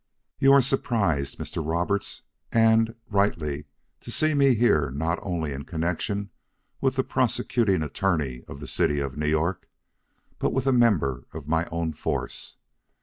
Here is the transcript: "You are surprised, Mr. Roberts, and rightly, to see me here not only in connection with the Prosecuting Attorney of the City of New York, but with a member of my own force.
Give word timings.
"You 0.39 0.51
are 0.53 0.63
surprised, 0.63 1.37
Mr. 1.37 1.63
Roberts, 1.63 2.23
and 2.51 2.95
rightly, 3.11 3.65
to 3.99 4.09
see 4.09 4.33
me 4.33 4.55
here 4.55 4.89
not 4.89 5.19
only 5.21 5.53
in 5.53 5.63
connection 5.63 6.31
with 6.81 6.95
the 6.95 7.03
Prosecuting 7.03 7.83
Attorney 7.83 8.41
of 8.47 8.59
the 8.59 8.67
City 8.67 8.99
of 8.99 9.15
New 9.15 9.27
York, 9.29 9.69
but 10.39 10.53
with 10.53 10.65
a 10.65 10.71
member 10.71 11.27
of 11.33 11.47
my 11.47 11.67
own 11.67 11.93
force. 11.93 12.57